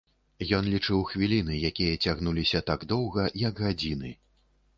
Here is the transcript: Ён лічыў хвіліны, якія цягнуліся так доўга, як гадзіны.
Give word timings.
Ён 0.59 0.69
лічыў 0.75 1.03
хвіліны, 1.09 1.57
якія 1.69 1.99
цягнуліся 2.07 2.63
так 2.71 2.87
доўга, 2.93 3.27
як 3.45 3.63
гадзіны. 3.69 4.11